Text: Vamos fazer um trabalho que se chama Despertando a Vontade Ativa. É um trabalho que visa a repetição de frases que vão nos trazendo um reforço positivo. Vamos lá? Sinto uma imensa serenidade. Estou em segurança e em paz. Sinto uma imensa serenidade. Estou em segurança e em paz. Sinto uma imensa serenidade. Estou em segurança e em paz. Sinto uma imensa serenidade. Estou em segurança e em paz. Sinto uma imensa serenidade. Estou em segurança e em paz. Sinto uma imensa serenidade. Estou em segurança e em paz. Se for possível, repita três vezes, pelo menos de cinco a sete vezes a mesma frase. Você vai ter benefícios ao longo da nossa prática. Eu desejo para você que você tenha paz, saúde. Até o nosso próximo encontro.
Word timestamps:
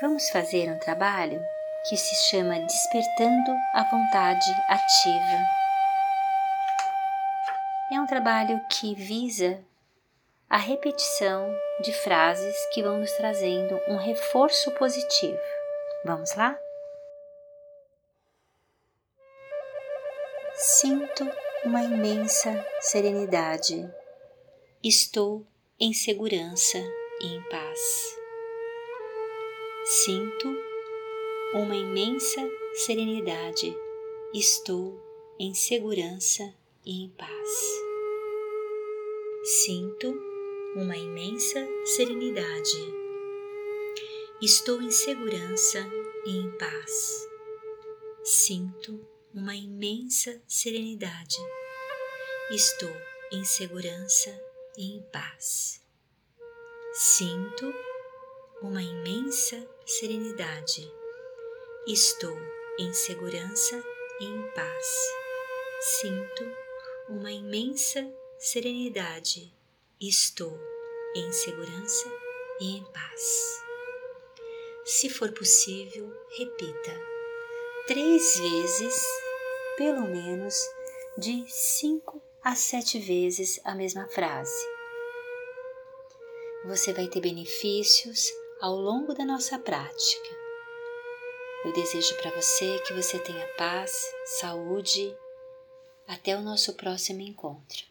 Vamos 0.00 0.30
fazer 0.30 0.70
um 0.70 0.78
trabalho 0.78 1.44
que 1.88 1.96
se 1.96 2.14
chama 2.30 2.60
Despertando 2.60 3.50
a 3.74 3.82
Vontade 3.82 4.48
Ativa. 4.68 5.44
É 7.92 8.00
um 8.00 8.06
trabalho 8.06 8.60
que 8.70 8.94
visa 8.94 9.58
a 10.48 10.56
repetição 10.56 11.52
de 11.80 11.92
frases 11.92 12.54
que 12.72 12.80
vão 12.80 12.98
nos 12.98 13.10
trazendo 13.14 13.74
um 13.88 13.96
reforço 13.96 14.70
positivo. 14.76 15.36
Vamos 16.04 16.32
lá? 16.36 16.56
Sinto 20.54 21.28
uma 21.64 21.82
imensa 21.82 22.64
serenidade. 22.80 23.92
Estou 24.80 25.44
em 25.80 25.92
segurança 25.92 26.78
e 27.20 27.34
em 27.34 27.42
paz. 27.48 28.17
Sinto 30.04 30.54
uma 31.54 31.74
imensa 31.74 32.48
serenidade. 32.74 33.76
Estou 34.32 34.96
em 35.40 35.54
segurança 35.54 36.54
e 36.84 37.04
em 37.04 37.08
paz. 37.08 37.50
Sinto 39.42 40.14
uma 40.76 40.96
imensa 40.96 41.66
serenidade. 41.96 42.94
Estou 44.40 44.80
em 44.80 44.90
segurança 44.90 45.80
e 46.26 46.36
em 46.36 46.50
paz. 46.58 47.28
Sinto 48.22 49.04
uma 49.34 49.56
imensa 49.56 50.40
serenidade. 50.46 51.38
Estou 52.52 52.94
em 53.32 53.42
segurança 53.42 54.30
e 54.76 54.96
em 54.96 55.02
paz. 55.10 55.80
Sinto 56.92 57.87
uma 58.60 58.82
imensa 58.82 59.64
serenidade. 59.86 60.92
Estou 61.86 62.36
em 62.78 62.92
segurança 62.92 63.80
e 64.20 64.24
em 64.24 64.50
paz. 64.50 64.86
Sinto 65.80 66.44
uma 67.08 67.30
imensa 67.30 68.04
serenidade. 68.36 69.54
Estou 70.00 70.58
em 71.14 71.30
segurança 71.30 72.08
e 72.60 72.78
em 72.78 72.84
paz. 72.92 73.62
Se 74.84 75.08
for 75.08 75.30
possível, 75.32 76.12
repita 76.36 77.00
três 77.86 78.38
vezes, 78.38 79.06
pelo 79.76 80.02
menos 80.02 80.54
de 81.16 81.44
cinco 81.48 82.20
a 82.42 82.56
sete 82.56 82.98
vezes 82.98 83.60
a 83.64 83.74
mesma 83.74 84.08
frase. 84.08 84.66
Você 86.64 86.92
vai 86.92 87.06
ter 87.06 87.20
benefícios 87.20 88.32
ao 88.60 88.74
longo 88.74 89.14
da 89.14 89.24
nossa 89.24 89.58
prática. 89.58 90.28
Eu 91.64 91.72
desejo 91.72 92.16
para 92.16 92.30
você 92.30 92.78
que 92.80 92.92
você 92.92 93.18
tenha 93.18 93.46
paz, 93.56 93.92
saúde. 94.40 95.16
Até 96.06 96.36
o 96.36 96.40
nosso 96.40 96.74
próximo 96.74 97.20
encontro. 97.20 97.84